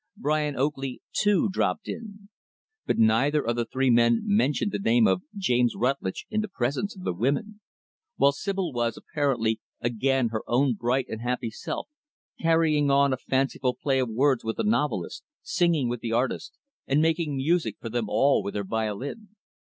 Brian 0.17 0.55
Oakley, 0.55 0.99
too, 1.13 1.47
dropped 1.51 1.87
in. 1.87 2.27
But 2.87 2.97
neither 2.97 3.45
of 3.45 3.55
the 3.55 3.65
three 3.65 3.91
men 3.91 4.23
mentioned 4.25 4.71
the 4.71 4.79
name 4.79 5.05
of 5.05 5.21
James 5.37 5.75
Rutlidge 5.77 6.25
in 6.31 6.41
the 6.41 6.47
presence 6.47 6.95
of 6.95 7.03
the 7.03 7.13
women; 7.13 7.61
while 8.15 8.31
Sibyl 8.31 8.73
was, 8.73 8.97
apparently, 8.97 9.59
again 9.79 10.29
her 10.29 10.41
own 10.47 10.73
bright 10.73 11.05
and 11.07 11.21
happy 11.21 11.51
self 11.51 11.87
carrying 12.41 12.89
on 12.89 13.13
a 13.13 13.17
fanciful 13.17 13.75
play 13.75 13.99
of 13.99 14.09
words 14.09 14.43
with 14.43 14.57
the 14.57 14.63
novelist, 14.63 15.23
singing 15.43 15.87
with 15.87 15.99
the 15.99 16.13
artist, 16.13 16.57
and 16.87 16.99
making 16.99 17.35
music 17.37 17.75
for 17.79 17.89
them 17.89 18.05
all 18.09 18.41
with 18.41 18.55
her 18.55 18.63
violin. 18.63 19.29